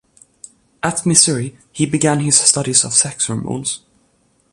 [0.81, 3.81] At Missouri, he began his studies of sex hormones.